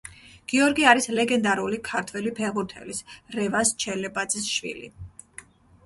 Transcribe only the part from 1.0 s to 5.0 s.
ლეგენდარული ქართველი ფეხბურთელის, რევაზ ჩელებაძის შვილი.